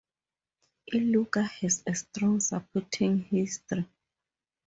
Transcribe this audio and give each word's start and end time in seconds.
Iluka 0.91 1.43
has 1.47 1.83
a 1.85 1.93
strong 1.93 2.39
sporting 2.39 3.19
history. 3.19 3.87